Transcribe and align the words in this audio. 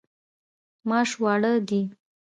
ماش 0.89 1.09
واړه 1.21 1.53
دي. 1.67 1.81